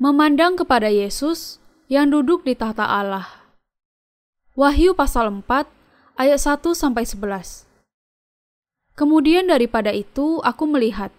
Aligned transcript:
memandang 0.00 0.56
kepada 0.56 0.88
Yesus 0.88 1.60
yang 1.92 2.08
duduk 2.08 2.40
di 2.48 2.56
tahta 2.56 2.88
Allah. 2.88 3.28
Wahyu 4.56 4.96
pasal 4.96 5.28
4 5.28 5.68
ayat 6.16 6.40
1 6.40 6.72
sampai 6.72 7.04
11. 7.04 7.68
Kemudian 8.96 9.44
daripada 9.52 9.92
itu 9.92 10.40
aku 10.40 10.64
melihat 10.64 11.12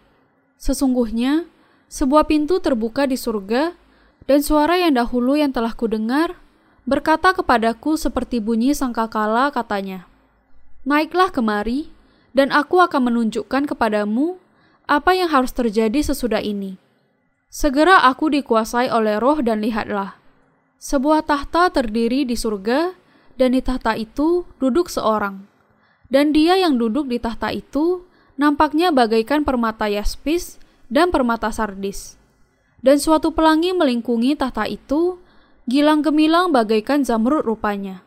sesungguhnya 0.58 1.46
sebuah 1.94 2.26
pintu 2.26 2.58
terbuka 2.58 3.06
di 3.06 3.22
surga 3.22 3.78
dan 4.26 4.42
suara 4.42 4.82
yang 4.82 4.98
dahulu 4.98 5.38
yang 5.38 5.54
telah 5.54 5.78
kudengar 5.78 6.42
berkata 6.82 7.38
kepadaku 7.38 8.02
seperti 8.02 8.42
bunyi 8.42 8.74
sangkakala 8.74 9.54
katanya, 9.54 10.10
Naiklah 10.90 11.30
kemari, 11.30 11.94
dan 12.34 12.50
aku 12.50 12.82
akan 12.82 13.14
menunjukkan 13.14 13.70
kepadamu 13.70 14.42
apa 14.90 15.14
yang 15.14 15.30
harus 15.30 15.54
terjadi 15.54 16.02
sesudah 16.02 16.42
ini. 16.42 16.81
Segera 17.52 18.08
aku 18.08 18.32
dikuasai 18.32 18.88
oleh 18.88 19.20
roh 19.20 19.44
dan 19.44 19.60
lihatlah. 19.60 20.16
Sebuah 20.80 21.28
tahta 21.28 21.68
terdiri 21.68 22.24
di 22.24 22.40
surga, 22.40 22.96
dan 23.36 23.52
di 23.52 23.60
tahta 23.60 24.00
itu 24.00 24.48
duduk 24.56 24.88
seorang. 24.88 25.44
Dan 26.08 26.32
dia 26.32 26.56
yang 26.56 26.80
duduk 26.80 27.12
di 27.12 27.20
tahta 27.20 27.52
itu 27.52 28.08
nampaknya 28.40 28.96
bagaikan 28.96 29.44
permata 29.44 29.92
yaspis 29.92 30.64
dan 30.88 31.12
permata 31.12 31.52
sardis. 31.52 32.16
Dan 32.80 33.04
suatu 33.04 33.36
pelangi 33.36 33.76
melingkungi 33.76 34.40
tahta 34.40 34.64
itu, 34.64 35.20
gilang 35.68 36.00
gemilang 36.00 36.56
bagaikan 36.56 37.04
zamrud 37.04 37.44
rupanya. 37.44 38.00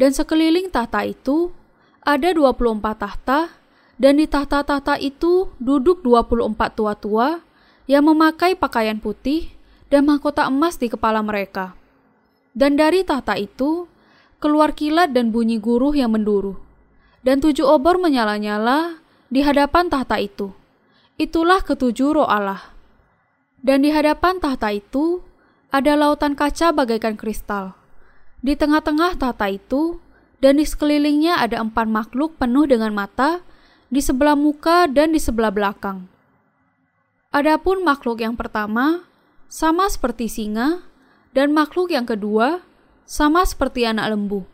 Dan 0.00 0.16
sekeliling 0.16 0.72
tahta 0.72 1.04
itu 1.04 1.52
ada 2.00 2.32
24 2.32 2.80
tahta, 2.96 3.52
dan 4.00 4.16
di 4.16 4.24
tahta-tahta 4.24 4.96
itu 4.96 5.52
duduk 5.60 6.00
24 6.00 6.56
tua-tua 6.72 7.51
yang 7.90 8.06
memakai 8.06 8.54
pakaian 8.54 8.98
putih 8.98 9.50
dan 9.92 10.06
mahkota 10.06 10.46
emas 10.48 10.78
di 10.78 10.88
kepala 10.88 11.20
mereka. 11.20 11.74
Dan 12.52 12.76
dari 12.76 13.02
tahta 13.02 13.36
itu 13.40 13.88
keluar 14.42 14.76
kilat 14.76 15.16
dan 15.16 15.32
bunyi 15.32 15.56
guruh 15.56 15.96
yang 15.96 16.12
menduruh. 16.12 16.58
Dan 17.22 17.38
tujuh 17.38 17.64
obor 17.64 18.02
menyala-nyala 18.02 19.00
di 19.32 19.40
hadapan 19.40 19.88
tahta 19.88 20.18
itu. 20.18 20.52
Itulah 21.16 21.62
ketujuh 21.62 22.18
roh 22.18 22.28
Allah. 22.28 22.74
Dan 23.62 23.86
di 23.86 23.94
hadapan 23.94 24.42
tahta 24.42 24.74
itu 24.74 25.22
ada 25.72 25.96
lautan 25.96 26.36
kaca 26.36 26.74
bagaikan 26.74 27.16
kristal. 27.16 27.72
Di 28.42 28.58
tengah-tengah 28.58 29.16
tahta 29.16 29.48
itu 29.48 30.02
dan 30.42 30.58
di 30.58 30.66
sekelilingnya 30.66 31.38
ada 31.38 31.62
empat 31.62 31.86
makhluk 31.86 32.36
penuh 32.36 32.66
dengan 32.66 32.92
mata 32.92 33.40
di 33.88 34.02
sebelah 34.02 34.36
muka 34.36 34.90
dan 34.90 35.14
di 35.14 35.20
sebelah 35.22 35.54
belakang. 35.54 36.11
Adapun 37.32 37.80
makhluk 37.80 38.20
yang 38.20 38.36
pertama 38.36 39.08
sama 39.48 39.88
seperti 39.88 40.28
singa, 40.28 40.84
dan 41.32 41.48
makhluk 41.56 41.88
yang 41.88 42.04
kedua 42.04 42.60
sama 43.08 43.40
seperti 43.48 43.88
anak 43.88 44.12
lembu, 44.12 44.44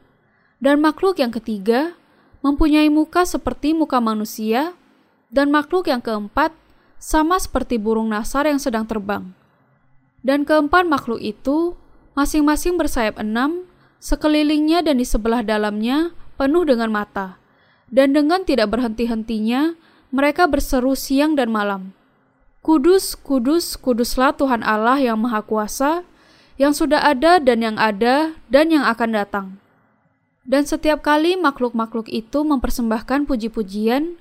dan 0.62 0.78
makhluk 0.78 1.18
yang 1.18 1.34
ketiga 1.34 1.98
mempunyai 2.38 2.86
muka 2.86 3.26
seperti 3.26 3.74
muka 3.74 3.98
manusia, 3.98 4.78
dan 5.26 5.50
makhluk 5.50 5.90
yang 5.90 5.98
keempat 5.98 6.54
sama 7.02 7.42
seperti 7.42 7.82
burung 7.82 8.14
nasar 8.14 8.46
yang 8.46 8.62
sedang 8.62 8.86
terbang. 8.86 9.26
Dan 10.22 10.46
keempat 10.46 10.86
makhluk 10.86 11.18
itu 11.18 11.74
masing-masing 12.14 12.78
bersayap 12.78 13.18
enam, 13.18 13.66
sekelilingnya 13.98 14.86
dan 14.86 15.02
di 15.02 15.06
sebelah 15.06 15.42
dalamnya 15.42 16.14
penuh 16.38 16.62
dengan 16.62 16.94
mata, 16.94 17.42
dan 17.90 18.14
dengan 18.14 18.46
tidak 18.46 18.70
berhenti-hentinya 18.70 19.74
mereka 20.14 20.46
berseru 20.46 20.94
siang 20.94 21.34
dan 21.34 21.50
malam. 21.50 21.97
Kudus, 22.68 23.16
kudus, 23.16 23.80
kuduslah 23.80 24.36
Tuhan 24.36 24.60
Allah 24.60 25.00
yang 25.00 25.16
Maha 25.16 25.40
Kuasa, 25.40 26.04
yang 26.60 26.76
sudah 26.76 27.00
ada 27.00 27.40
dan 27.40 27.64
yang 27.64 27.80
ada 27.80 28.36
dan 28.52 28.68
yang 28.68 28.84
akan 28.84 29.16
datang. 29.16 29.46
Dan 30.44 30.68
setiap 30.68 31.00
kali 31.00 31.40
makhluk-makhluk 31.40 32.12
itu 32.12 32.44
mempersembahkan 32.44 33.24
puji-pujian 33.24 34.20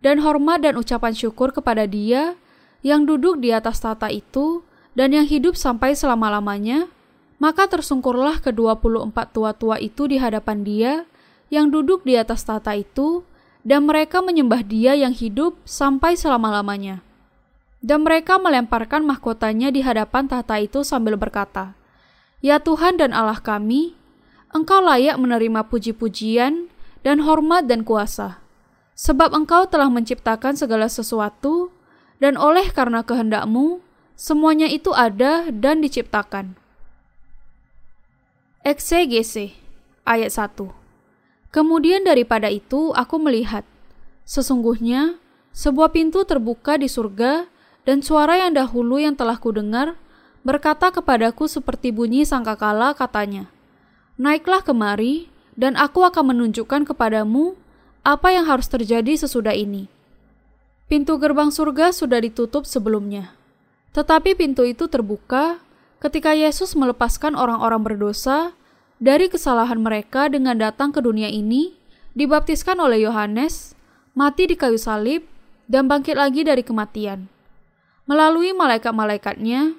dan 0.00 0.24
hormat 0.24 0.64
dan 0.64 0.80
ucapan 0.80 1.12
syukur 1.12 1.52
kepada 1.52 1.84
Dia 1.84 2.32
yang 2.80 3.04
duduk 3.04 3.44
di 3.44 3.52
atas 3.52 3.84
tata 3.84 4.08
itu 4.08 4.64
dan 4.96 5.12
yang 5.12 5.28
hidup 5.28 5.52
sampai 5.52 5.92
selama-lamanya, 5.92 6.88
maka 7.36 7.68
tersungkurlah 7.68 8.40
kedua 8.40 8.80
puluh 8.80 9.04
empat 9.04 9.36
tua-tua 9.36 9.76
itu 9.76 10.08
di 10.08 10.16
hadapan 10.16 10.64
Dia 10.64 10.92
yang 11.52 11.68
duduk 11.68 12.08
di 12.08 12.16
atas 12.16 12.40
tata 12.48 12.72
itu, 12.72 13.20
dan 13.68 13.84
mereka 13.84 14.24
menyembah 14.24 14.64
Dia 14.64 14.96
yang 14.96 15.12
hidup 15.12 15.60
sampai 15.68 16.16
selama-lamanya. 16.16 17.04
Dan 17.82 18.06
mereka 18.06 18.38
melemparkan 18.38 19.02
mahkotanya 19.02 19.74
di 19.74 19.82
hadapan 19.82 20.30
tahta 20.30 20.62
itu 20.62 20.86
sambil 20.86 21.18
berkata, 21.18 21.74
Ya 22.38 22.62
Tuhan 22.62 22.94
dan 22.94 23.10
Allah 23.10 23.42
kami, 23.42 23.98
Engkau 24.54 24.78
layak 24.78 25.18
menerima 25.18 25.66
puji-pujian 25.66 26.70
dan 27.02 27.26
hormat 27.26 27.66
dan 27.66 27.82
kuasa, 27.82 28.38
sebab 28.94 29.34
Engkau 29.34 29.66
telah 29.66 29.90
menciptakan 29.90 30.54
segala 30.54 30.86
sesuatu, 30.86 31.74
dan 32.22 32.38
oleh 32.38 32.70
karena 32.70 33.02
kehendakmu, 33.02 33.82
semuanya 34.14 34.70
itu 34.70 34.94
ada 34.94 35.50
dan 35.50 35.82
diciptakan. 35.82 36.54
Eksegese 38.62 39.58
ayat 40.06 40.30
1 40.30 40.70
Kemudian 41.50 42.06
daripada 42.06 42.46
itu 42.48 42.94
aku 42.94 43.18
melihat, 43.18 43.66
sesungguhnya 44.24 45.18
sebuah 45.52 45.92
pintu 45.92 46.24
terbuka 46.24 46.80
di 46.80 46.88
surga 46.88 47.51
dan 47.82 47.98
suara 48.00 48.38
yang 48.38 48.54
dahulu 48.54 49.02
yang 49.02 49.18
telah 49.18 49.38
kudengar 49.38 49.98
berkata 50.46 50.90
kepadaku 50.94 51.50
seperti 51.50 51.90
bunyi 51.90 52.22
sangkakala 52.22 52.94
katanya, 52.94 53.50
Naiklah 54.18 54.62
kemari, 54.62 55.32
dan 55.58 55.74
aku 55.74 56.06
akan 56.06 56.34
menunjukkan 56.36 56.86
kepadamu 56.86 57.58
apa 58.02 58.34
yang 58.34 58.46
harus 58.46 58.66
terjadi 58.70 59.18
sesudah 59.18 59.54
ini. 59.54 59.90
Pintu 60.86 61.16
gerbang 61.16 61.48
surga 61.48 61.94
sudah 61.94 62.20
ditutup 62.20 62.68
sebelumnya. 62.68 63.32
Tetapi 63.96 64.36
pintu 64.36 64.66
itu 64.68 64.86
terbuka 64.90 65.62
ketika 66.02 66.36
Yesus 66.36 66.76
melepaskan 66.76 67.32
orang-orang 67.32 67.80
berdosa 67.80 68.52
dari 69.00 69.32
kesalahan 69.32 69.80
mereka 69.80 70.28
dengan 70.28 70.60
datang 70.60 70.92
ke 70.92 71.00
dunia 71.00 71.32
ini, 71.32 71.72
dibaptiskan 72.12 72.76
oleh 72.76 73.08
Yohanes, 73.08 73.72
mati 74.12 74.44
di 74.44 74.54
kayu 74.54 74.76
salib, 74.76 75.24
dan 75.64 75.88
bangkit 75.88 76.18
lagi 76.18 76.44
dari 76.44 76.60
kematian. 76.60 77.31
Melalui 78.02 78.50
malaikat-malaikatnya, 78.50 79.78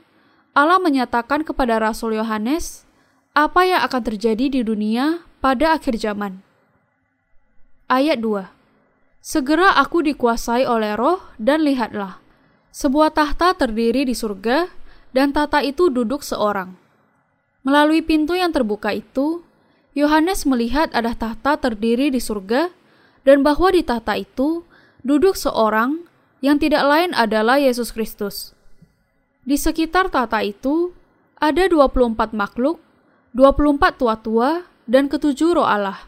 Allah 0.55 0.79
menyatakan 0.79 1.43
kepada 1.43 1.81
Rasul 1.81 2.15
Yohanes 2.15 2.87
apa 3.33 3.65
yang 3.65 3.81
akan 3.83 4.01
terjadi 4.05 4.47
di 4.47 4.61
dunia 4.61 5.25
pada 5.43 5.75
akhir 5.75 5.99
zaman. 5.99 6.39
Ayat 7.91 8.21
2 8.23 8.47
Segera 9.23 9.75
aku 9.79 10.03
dikuasai 10.03 10.67
oleh 10.67 10.99
roh 10.99 11.19
dan 11.39 11.63
lihatlah, 11.63 12.19
sebuah 12.71 13.15
tahta 13.15 13.55
terdiri 13.55 14.03
di 14.03 14.15
surga 14.15 14.67
dan 15.15 15.31
tahta 15.31 15.63
itu 15.63 15.87
duduk 15.87 16.23
seorang. 16.23 16.75
Melalui 17.63 18.03
pintu 18.03 18.35
yang 18.35 18.51
terbuka 18.51 18.91
itu, 18.91 19.43
Yohanes 19.95 20.43
melihat 20.43 20.91
ada 20.91 21.15
tahta 21.15 21.55
terdiri 21.55 22.11
di 22.11 22.19
surga 22.19 22.67
dan 23.23 23.41
bahwa 23.41 23.71
di 23.71 23.83
tahta 23.83 24.19
itu 24.19 24.67
duduk 25.07 25.39
seorang 25.39 26.03
yang 26.43 26.59
tidak 26.59 26.83
lain 26.83 27.15
adalah 27.15 27.55
Yesus 27.55 27.95
Kristus. 27.95 28.51
Di 29.47 29.55
sekitar 29.55 30.11
tata 30.11 30.43
itu 30.43 30.91
ada 31.39 31.71
24 31.71 32.35
makhluk, 32.35 32.83
24 33.31 33.95
tua-tua, 33.95 34.67
dan 34.83 35.07
ketujuh 35.07 35.55
roh 35.55 35.63
Allah. 35.63 36.03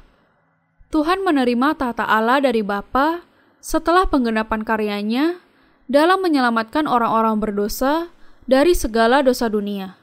Tuhan 0.92 1.24
menerima 1.24 1.80
tata 1.80 2.04
Allah 2.04 2.44
dari 2.44 2.60
Bapa 2.60 3.24
setelah 3.64 4.04
penggenapan 4.12 4.68
karyanya 4.68 5.40
dalam 5.88 6.20
menyelamatkan 6.20 6.84
orang-orang 6.84 7.40
berdosa 7.40 8.12
dari 8.44 8.76
segala 8.76 9.24
dosa 9.24 9.48
dunia. 9.48 9.96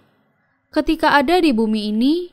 Ketika 0.72 1.12
ada 1.12 1.44
di 1.44 1.52
bumi 1.52 1.92
ini, 1.92 2.32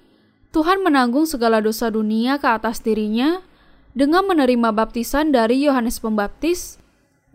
Tuhan 0.55 0.81
menanggung 0.81 1.27
segala 1.27 1.59
dosa 1.59 1.91
dunia 1.91 2.39
ke 2.39 2.47
atas 2.47 2.79
dirinya 2.79 3.43
dengan 3.91 4.23
menerima 4.23 4.71
baptisan 4.71 5.35
dari 5.35 5.67
Yohanes 5.67 5.99
Pembaptis 5.99 6.79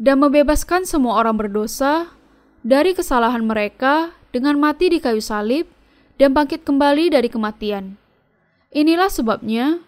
dan 0.01 0.19
membebaskan 0.23 0.87
semua 0.89 1.23
orang 1.23 1.39
berdosa 1.39 2.11
dari 2.65 2.97
kesalahan 2.97 3.45
mereka 3.47 4.15
dengan 4.35 4.59
mati 4.59 4.91
di 4.91 4.99
kayu 4.99 5.23
salib 5.23 5.71
dan 6.19 6.35
bangkit 6.35 6.67
kembali 6.67 7.15
dari 7.15 7.31
kematian. 7.31 7.99
Inilah 8.75 9.11
sebabnya 9.11 9.79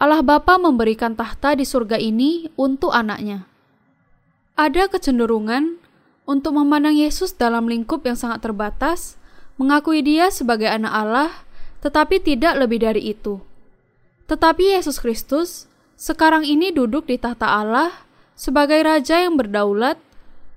Allah 0.00 0.24
Bapa 0.24 0.56
memberikan 0.56 1.12
tahta 1.12 1.52
di 1.52 1.68
surga 1.68 2.00
ini 2.00 2.48
untuk 2.56 2.88
anaknya. 2.88 3.44
Ada 4.56 4.88
kecenderungan 4.88 5.76
untuk 6.24 6.56
memandang 6.56 6.96
Yesus 6.96 7.36
dalam 7.36 7.68
lingkup 7.68 8.00
yang 8.08 8.16
sangat 8.16 8.40
terbatas, 8.40 9.20
mengakui 9.60 10.00
dia 10.00 10.32
sebagai 10.32 10.72
anak 10.72 10.92
Allah, 10.92 11.30
tetapi 11.84 12.16
tidak 12.22 12.56
lebih 12.56 12.80
dari 12.80 13.12
itu. 13.12 13.44
Tetapi 14.24 14.78
Yesus 14.78 15.02
Kristus 15.02 15.68
sekarang 16.00 16.48
ini 16.48 16.72
duduk 16.72 17.04
di 17.04 17.20
tahta 17.20 17.44
Allah 17.44 18.08
sebagai 18.40 18.80
raja 18.80 19.20
yang 19.20 19.36
berdaulat 19.36 20.00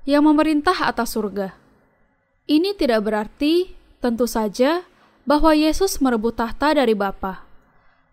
yang 0.08 0.24
memerintah 0.24 0.88
atas 0.88 1.20
surga. 1.20 1.52
Ini 2.48 2.80
tidak 2.80 3.04
berarti 3.04 3.76
tentu 4.00 4.24
saja, 4.24 4.88
bahwa 5.24 5.56
Yesus 5.56 6.04
merebut 6.04 6.36
tahta 6.36 6.76
dari 6.76 6.92
Bapa. 6.92 7.48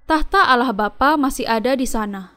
Tahta 0.07 0.47
Allah 0.47 0.71
Bapa 0.71 1.19
masih 1.19 1.47
ada 1.47 1.75
di 1.75 1.87
sana. 1.87 2.35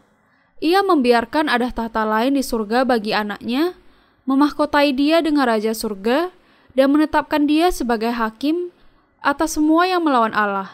Ia 0.58 0.82
membiarkan 0.82 1.50
ada 1.50 1.70
tahta 1.70 2.02
lain 2.02 2.34
di 2.38 2.42
surga 2.42 2.82
bagi 2.82 3.14
anaknya, 3.14 3.78
memahkotai 4.26 4.90
dia 4.98 5.22
dengan 5.22 5.46
Raja 5.46 5.78
Surga, 5.78 6.34
dan 6.74 6.90
menetapkan 6.90 7.46
dia 7.46 7.70
sebagai 7.70 8.10
hakim 8.10 8.74
atas 9.22 9.62
semua 9.62 9.86
yang 9.86 10.02
melawan 10.02 10.34
Allah. 10.34 10.74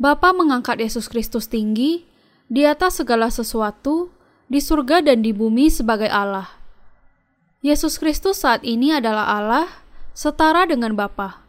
Bapa 0.00 0.32
mengangkat 0.32 0.80
Yesus 0.80 1.12
Kristus 1.12 1.44
tinggi 1.44 2.08
di 2.48 2.64
atas 2.64 3.04
segala 3.04 3.28
sesuatu 3.28 4.08
di 4.48 4.60
surga 4.60 5.00
dan 5.00 5.24
di 5.24 5.32
bumi 5.32 5.72
sebagai 5.72 6.08
Allah. 6.08 6.48
Yesus 7.64 7.96
Kristus 7.96 8.44
saat 8.44 8.60
ini 8.60 8.92
adalah 8.92 9.24
Allah 9.24 9.66
setara 10.12 10.68
dengan 10.68 10.92
Bapa. 10.92 11.40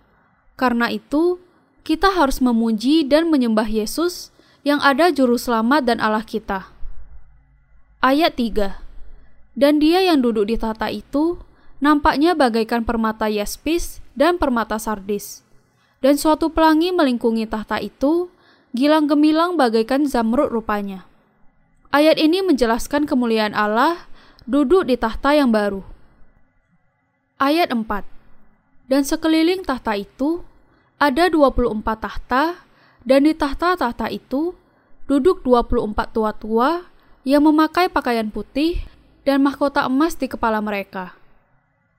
Karena 0.55 0.87
itu, 0.87 1.43
kita 1.83 2.15
harus 2.15 2.39
memuji 2.39 3.03
dan 3.03 3.27
menyembah 3.27 3.67
Yesus 3.67 4.31
yang 4.63 4.79
ada 4.81 5.11
juru 5.11 5.35
selamat 5.35 5.85
dan 5.85 5.97
Allah 5.99 6.23
kita. 6.23 6.71
Ayat 7.99 8.39
3. 8.39 8.79
Dan 9.53 9.79
dia 9.83 10.01
yang 10.01 10.23
duduk 10.23 10.49
di 10.49 10.55
tata 10.55 10.87
itu 10.89 11.39
nampaknya 11.83 12.33
bagaikan 12.33 12.81
permata 12.87 13.27
yaspis 13.27 13.99
dan 14.15 14.39
permata 14.39 14.79
sardis. 14.79 15.43
Dan 15.99 16.15
suatu 16.15 16.51
pelangi 16.51 16.95
melingkungi 16.95 17.45
tahta 17.45 17.77
itu, 17.83 18.31
gilang 18.71 19.07
gemilang 19.07 19.59
bagaikan 19.59 20.07
zamrud 20.07 20.51
rupanya. 20.51 21.07
Ayat 21.93 22.17
ini 22.21 22.41
menjelaskan 22.45 23.05
kemuliaan 23.09 23.53
Allah 23.53 24.09
duduk 24.45 24.85
di 24.85 24.95
tahta 24.95 25.33
yang 25.33 25.49
baru. 25.49 25.81
Ayat 27.41 27.73
4. 27.73 27.85
Dan 28.85 29.01
sekeliling 29.01 29.65
tahta 29.65 29.97
itu 29.97 30.45
ada 31.01 31.27
24 31.27 31.81
tahta 31.97 32.63
dan 33.05 33.25
di 33.25 33.33
tahta-tahta 33.33 34.07
itu 34.09 34.53
duduk 35.05 35.45
24 35.45 36.13
tua-tua 36.13 36.89
yang 37.25 37.45
memakai 37.45 37.89
pakaian 37.89 38.29
putih 38.29 38.85
dan 39.25 39.41
mahkota 39.41 39.85
emas 39.89 40.13
di 40.17 40.29
kepala 40.29 40.61
mereka. 40.61 41.17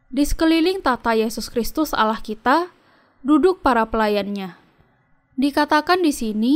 Di 0.06 0.23
sekeliling 0.23 0.79
tahta 0.79 1.19
Yesus 1.19 1.50
Kristus 1.50 1.91
Allah 1.91 2.23
kita 2.23 2.71
duduk 3.27 3.59
para 3.59 3.83
pelayannya. 3.83 4.55
Dikatakan 5.35 6.00
di 6.00 6.15
sini 6.15 6.55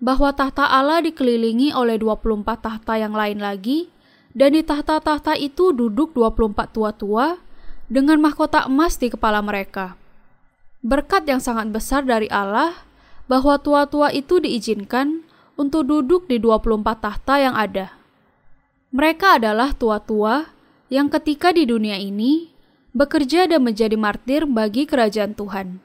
bahwa 0.00 0.32
tahta 0.32 0.64
Allah 0.64 1.04
dikelilingi 1.04 1.76
oleh 1.76 2.00
24 2.00 2.42
tahta 2.58 2.96
yang 2.96 3.12
lain 3.12 3.38
lagi, 3.38 3.92
dan 4.32 4.56
di 4.56 4.64
tahta-tahta 4.64 5.36
itu 5.36 5.76
duduk 5.76 6.16
24 6.16 6.72
tua-tua 6.72 7.36
dengan 7.90 8.16
mahkota 8.22 8.64
emas 8.64 8.96
di 8.96 9.12
kepala 9.12 9.44
mereka. 9.44 10.00
Berkat 10.80 11.28
yang 11.28 11.44
sangat 11.44 11.68
besar 11.68 12.08
dari 12.08 12.30
Allah 12.32 12.72
bahwa 13.28 13.60
tua-tua 13.60 14.08
itu 14.16 14.40
diizinkan 14.40 15.22
untuk 15.60 15.84
duduk 15.84 16.24
di 16.24 16.40
24 16.40 16.80
tahta 17.04 17.34
yang 17.36 17.52
ada. 17.52 17.92
Mereka 18.90 19.36
adalah 19.38 19.76
tua-tua 19.76 20.48
yang 20.88 21.12
ketika 21.12 21.52
di 21.52 21.68
dunia 21.68 22.00
ini 22.00 22.50
bekerja 22.96 23.46
dan 23.46 23.62
menjadi 23.62 23.94
martir 23.94 24.48
bagi 24.48 24.88
kerajaan 24.88 25.36
Tuhan. 25.36 25.78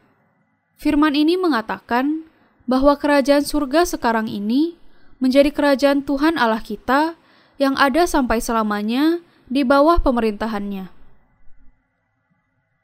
Firman 0.80 1.14
ini 1.14 1.38
mengatakan 1.38 2.26
bahwa 2.66 2.98
kerajaan 2.98 3.46
surga 3.46 3.86
sekarang 3.86 4.26
ini 4.26 4.78
menjadi 5.22 5.54
kerajaan 5.54 6.04
Tuhan 6.04 6.36
Allah 6.36 6.62
kita 6.62 7.18
yang 7.62 7.78
ada 7.80 8.04
sampai 8.10 8.44
selamanya 8.44 9.24
di 9.48 9.62
bawah 9.62 10.02
pemerintahannya. 10.02 10.92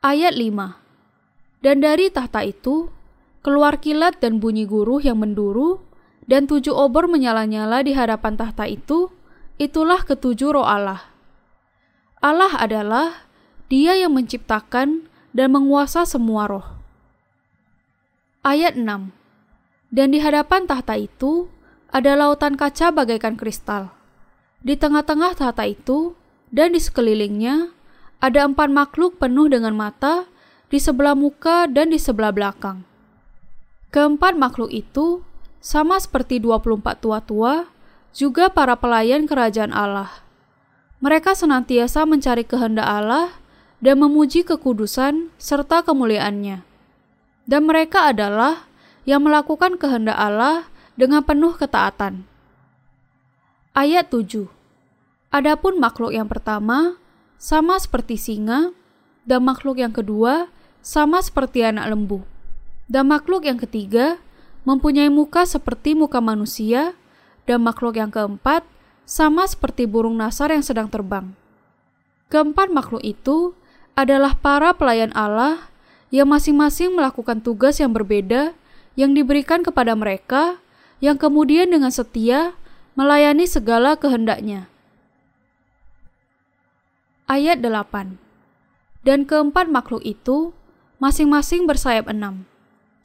Ayat 0.02 0.34
5 0.34 1.62
Dan 1.62 1.78
dari 1.82 2.10
tahta 2.10 2.42
itu, 2.42 2.90
keluar 3.46 3.78
kilat 3.78 4.18
dan 4.18 4.42
bunyi 4.42 4.66
guruh 4.66 5.02
yang 5.02 5.22
menduru, 5.22 5.82
dan 6.26 6.50
tujuh 6.50 6.74
obor 6.74 7.06
menyala-nyala 7.06 7.86
di 7.86 7.94
hadapan 7.94 8.34
tahta 8.34 8.66
itu, 8.66 9.14
itulah 9.62 10.02
ketujuh 10.02 10.58
roh 10.58 10.66
Allah. 10.66 11.06
Allah 12.22 12.54
adalah 12.58 13.30
dia 13.70 13.98
yang 13.98 14.14
menciptakan 14.14 15.06
dan 15.34 15.48
menguasa 15.54 16.06
semua 16.06 16.50
roh. 16.50 16.66
Ayat 18.42 18.74
6 18.74 19.21
dan 19.92 20.16
di 20.16 20.24
hadapan 20.24 20.64
tahta 20.66 20.96
itu 20.96 21.52
ada 21.92 22.16
lautan 22.16 22.56
kaca 22.56 22.96
bagaikan 22.96 23.36
kristal. 23.36 23.92
Di 24.64 24.80
tengah-tengah 24.80 25.36
tahta 25.36 25.68
itu 25.68 26.16
dan 26.50 26.72
di 26.72 26.80
sekelilingnya 26.80 27.76
ada 28.24 28.48
empat 28.48 28.72
makhluk 28.72 29.20
penuh 29.20 29.52
dengan 29.52 29.76
mata 29.76 30.32
di 30.72 30.80
sebelah 30.80 31.14
muka 31.14 31.68
dan 31.68 31.92
di 31.92 32.00
sebelah 32.00 32.32
belakang. 32.32 32.88
Keempat 33.92 34.40
makhluk 34.40 34.72
itu 34.72 35.20
sama 35.60 36.00
seperti 36.00 36.40
24 36.40 37.04
tua-tua, 37.04 37.68
juga 38.16 38.48
para 38.48 38.80
pelayan 38.80 39.28
kerajaan 39.28 39.76
Allah. 39.76 40.24
Mereka 41.04 41.36
senantiasa 41.36 42.08
mencari 42.08 42.48
kehendak 42.48 42.88
Allah 42.88 43.36
dan 43.84 44.00
memuji 44.00 44.48
kekudusan 44.48 45.34
serta 45.36 45.84
kemuliaannya. 45.84 46.64
Dan 47.44 47.62
mereka 47.68 48.14
adalah 48.14 48.71
yang 49.12 49.28
melakukan 49.28 49.76
kehendak 49.76 50.16
Allah 50.16 50.72
dengan 50.96 51.20
penuh 51.20 51.52
ketaatan. 51.60 52.24
Ayat 53.76 54.08
7. 54.08 54.48
Adapun 55.36 55.84
makhluk 55.84 56.16
yang 56.16 56.32
pertama 56.32 56.96
sama 57.36 57.76
seperti 57.76 58.16
singa 58.16 58.72
dan 59.28 59.44
makhluk 59.44 59.84
yang 59.84 59.92
kedua 59.92 60.48
sama 60.80 61.20
seperti 61.20 61.60
anak 61.60 61.92
lembu. 61.92 62.24
Dan 62.88 63.12
makhluk 63.12 63.44
yang 63.44 63.60
ketiga 63.60 64.16
mempunyai 64.64 65.12
muka 65.12 65.44
seperti 65.44 65.92
muka 65.92 66.24
manusia 66.24 66.96
dan 67.44 67.60
makhluk 67.68 68.00
yang 68.00 68.16
keempat 68.16 68.64
sama 69.04 69.44
seperti 69.44 69.92
burung 69.92 70.16
nasar 70.16 70.56
yang 70.56 70.64
sedang 70.64 70.88
terbang. 70.88 71.36
Keempat 72.32 72.72
makhluk 72.72 73.04
itu 73.04 73.60
adalah 73.92 74.40
para 74.40 74.72
pelayan 74.72 75.12
Allah 75.12 75.68
yang 76.16 76.32
masing-masing 76.32 76.96
melakukan 76.96 77.44
tugas 77.44 77.76
yang 77.84 77.92
berbeda 77.92 78.56
yang 79.00 79.16
diberikan 79.16 79.64
kepada 79.64 79.96
mereka, 79.96 80.60
yang 81.00 81.16
kemudian 81.18 81.72
dengan 81.72 81.90
setia 81.90 82.56
melayani 82.94 83.48
segala 83.48 83.96
kehendaknya. 83.96 84.68
Ayat 87.32 87.64
8 87.64 88.20
Dan 89.08 89.24
keempat 89.24 89.72
makhluk 89.72 90.04
itu 90.04 90.52
masing-masing 91.00 91.64
bersayap 91.66 92.12
enam. 92.12 92.44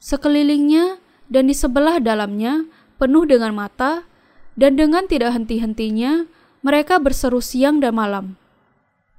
Sekelilingnya 0.03 0.99
dan 1.31 1.47
di 1.47 1.55
sebelah 1.55 1.97
dalamnya 2.03 2.67
penuh 3.01 3.23
dengan 3.23 3.55
mata, 3.55 4.03
dan 4.57 4.73
dengan 4.73 5.05
tidak 5.05 5.37
henti-hentinya 5.37 6.25
mereka 6.65 6.97
berseru 6.97 7.39
siang 7.39 7.77
dan 7.77 7.93
malam. 7.93 8.25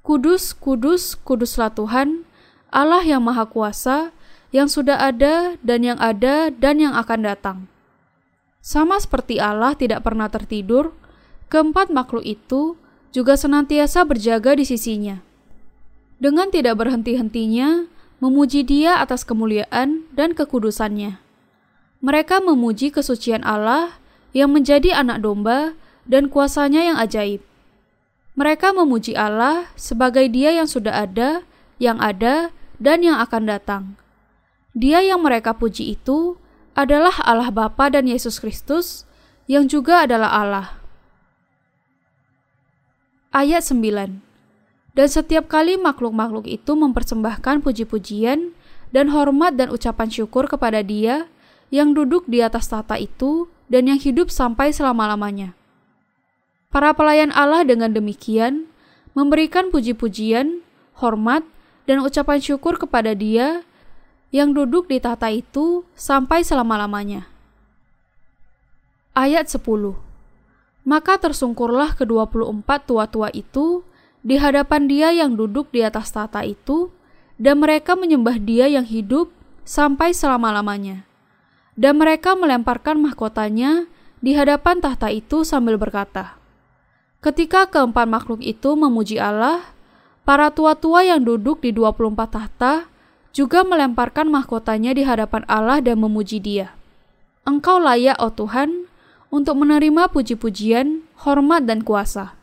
Kudus, 0.03 0.51
kudus, 0.53 1.15
kuduslah 1.15 1.71
Tuhan, 1.71 2.27
Allah 2.69 3.01
yang 3.07 3.23
Maha 3.23 3.47
Kuasa, 3.47 4.11
yang 4.49 4.69
sudah 4.69 4.97
ada 4.97 5.61
dan 5.61 5.85
yang 5.85 5.99
ada 6.01 6.49
dan 6.49 6.81
yang 6.81 6.97
akan 6.97 7.21
datang. 7.25 7.59
Sama 8.65 9.01
seperti 9.01 9.41
Allah 9.41 9.77
tidak 9.77 10.05
pernah 10.05 10.29
tertidur, 10.29 10.93
keempat 11.53 11.93
makhluk 11.93 12.25
itu 12.25 12.77
juga 13.13 13.37
senantiasa 13.37 14.05
berjaga 14.05 14.57
di 14.57 14.65
sisinya. 14.65 15.21
Dengan 16.19 16.51
tidak 16.51 16.81
berhenti-hentinya, 16.81 17.87
memuji 18.19 18.67
dia 18.67 18.99
atas 18.99 19.23
kemuliaan 19.23 20.05
dan 20.13 20.35
kekudusannya. 20.35 21.21
Mereka 22.03 22.43
memuji 22.43 22.91
kesucian 22.91 23.47
Allah 23.47 23.99
yang 24.35 24.51
menjadi 24.51 24.99
anak 24.99 25.23
domba 25.23 25.79
dan 26.05 26.27
kuasanya 26.27 26.83
yang 26.83 26.99
ajaib. 26.99 27.41
Mereka 28.39 28.71
memuji 28.71 29.19
Allah 29.19 29.67
sebagai 29.75 30.31
dia 30.31 30.55
yang 30.55 30.71
sudah 30.71 30.95
ada, 30.95 31.43
yang 31.83 31.99
ada, 31.99 32.55
dan 32.79 33.03
yang 33.03 33.19
akan 33.19 33.43
datang 33.51 33.99
dia 34.79 35.03
yang 35.03 35.27
mereka 35.27 35.59
puji 35.59 35.99
itu 35.99 36.39
adalah 36.79 37.19
Allah 37.27 37.51
Bapa 37.51 37.91
dan 37.91 38.07
Yesus 38.07 38.39
Kristus 38.39 39.03
yang 39.51 39.67
juga 39.67 40.07
adalah 40.07 40.31
Allah. 40.31 40.69
Ayat 43.35 43.67
9 43.67 44.23
Dan 44.95 45.09
setiap 45.11 45.51
kali 45.51 45.75
makhluk-makhluk 45.75 46.47
itu 46.47 46.79
mempersembahkan 46.79 47.67
puji-pujian 47.67 48.55
dan 48.95 49.11
hormat 49.11 49.59
dan 49.59 49.75
ucapan 49.75 50.07
syukur 50.15 50.47
kepada 50.47 50.87
dia 50.87 51.27
yang 51.75 51.93
duduk 51.93 52.31
di 52.31 52.39
atas 52.39 52.71
tata 52.71 52.95
itu 53.03 53.51
dan 53.67 53.91
yang 53.91 53.99
hidup 53.99 54.31
sampai 54.31 54.71
selama-lamanya. 54.71 55.59
Para 56.71 56.95
pelayan 56.95 57.35
Allah 57.35 57.67
dengan 57.67 57.91
demikian 57.91 58.71
memberikan 59.13 59.75
puji-pujian, 59.75 60.63
hormat, 61.03 61.43
dan 61.91 61.99
ucapan 62.05 62.39
syukur 62.39 62.79
kepada 62.79 63.17
dia 63.17 63.67
yang 64.29 64.53
duduk 64.53 64.89
di 64.93 65.01
tahta 65.01 65.33
itu 65.33 65.89
sampai 65.97 66.45
selama-lamanya. 66.45 67.29
Ayat 69.17 69.49
10 69.49 69.97
Maka 70.89 71.21
tersungkurlah 71.21 71.97
ke-24 71.97 72.69
tua-tua 72.85 73.29
itu 73.33 73.85
di 74.25 74.37
hadapan 74.37 74.91
dia 74.91 75.09
yang 75.15 75.39
duduk 75.39 75.71
di 75.73 75.81
atas 75.81 76.13
tahta 76.13 76.45
itu, 76.45 76.93
dan 77.39 77.63
mereka 77.63 77.95
menyembah 77.95 78.37
dia 78.43 78.67
yang 78.67 78.85
hidup 78.85 79.31
sampai 79.63 80.11
selama-lamanya. 80.11 81.07
Dan 81.79 82.03
mereka 82.03 82.35
melemparkan 82.35 82.99
mahkotanya 82.99 83.87
di 84.19 84.35
hadapan 84.35 84.83
tahta 84.83 85.15
itu 85.15 85.47
sambil 85.47 85.79
berkata, 85.79 86.35
Ketika 87.23 87.71
keempat 87.71 88.07
makhluk 88.07 88.43
itu 88.43 88.75
memuji 88.75 89.19
Allah, 89.19 89.63
para 90.27 90.51
tua-tua 90.51 91.07
yang 91.07 91.23
duduk 91.23 91.63
di 91.63 91.71
24 91.71 92.15
tahta 92.31 92.91
juga 93.37 93.63
melemparkan 93.63 94.29
mahkotanya 94.29 94.97
di 94.97 95.05
hadapan 95.05 95.45
Allah 95.47 95.79
dan 95.85 96.01
memuji 96.01 96.41
dia. 96.41 96.75
Engkau 97.49 97.81
layak, 97.81 98.21
oh 98.21 98.33
Tuhan, 98.33 98.89
untuk 99.29 99.61
menerima 99.61 100.09
puji-pujian, 100.13 101.05
hormat, 101.25 101.65
dan 101.69 101.85
kuasa. 101.85 102.37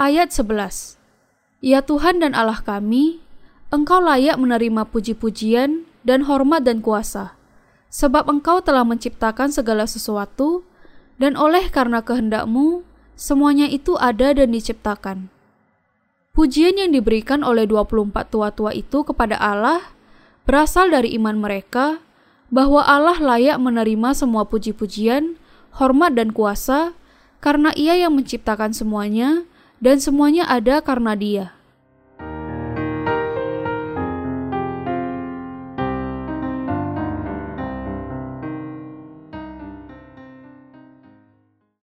Ayat 0.00 0.32
11 0.32 0.96
Ya 1.60 1.84
Tuhan 1.84 2.24
dan 2.24 2.32
Allah 2.32 2.64
kami, 2.64 3.20
Engkau 3.68 4.00
layak 4.00 4.40
menerima 4.40 4.88
puji-pujian 4.88 5.84
dan 6.00 6.24
hormat 6.24 6.64
dan 6.64 6.80
kuasa, 6.80 7.36
sebab 7.92 8.26
Engkau 8.32 8.64
telah 8.64 8.82
menciptakan 8.82 9.52
segala 9.52 9.84
sesuatu, 9.84 10.64
dan 11.20 11.36
oleh 11.36 11.68
karena 11.68 12.00
kehendakmu, 12.00 12.80
semuanya 13.12 13.68
itu 13.68 14.00
ada 14.00 14.32
dan 14.32 14.56
diciptakan. 14.56 15.28
Pujian 16.40 16.72
yang 16.72 16.96
diberikan 16.96 17.44
oleh 17.44 17.68
24 17.68 18.32
tua-tua 18.32 18.72
itu 18.72 19.04
kepada 19.04 19.36
Allah 19.36 19.92
berasal 20.48 20.88
dari 20.88 21.12
iman 21.20 21.36
mereka 21.36 22.00
bahwa 22.48 22.80
Allah 22.80 23.20
layak 23.20 23.60
menerima 23.60 24.16
semua 24.16 24.48
puji-pujian, 24.48 25.36
hormat 25.76 26.16
dan 26.16 26.32
kuasa 26.32 26.96
karena 27.44 27.76
ia 27.76 27.92
yang 27.92 28.16
menciptakan 28.16 28.72
semuanya 28.72 29.44
dan 29.84 30.00
semuanya 30.00 30.48
ada 30.48 30.80
karena 30.80 31.12
dia. 31.12 31.52